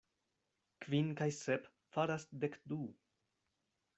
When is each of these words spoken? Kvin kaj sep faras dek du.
Kvin 0.85 1.11
kaj 1.19 1.27
sep 1.41 1.69
faras 1.97 2.27
dek 2.45 2.57
du. 2.73 2.79